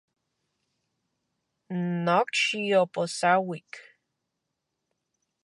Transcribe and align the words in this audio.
Nokxi 2.05 2.61
oposauik. 2.81 3.71